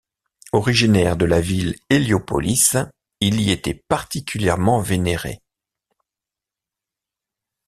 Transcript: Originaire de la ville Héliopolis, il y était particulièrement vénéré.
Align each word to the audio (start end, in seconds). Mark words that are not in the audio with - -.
Originaire 0.51 1.15
de 1.15 1.25
la 1.25 1.39
ville 1.41 1.75
Héliopolis, 1.91 2.71
il 3.19 3.39
y 3.39 3.51
était 3.51 3.83
particulièrement 3.87 4.79
vénéré. 4.81 5.43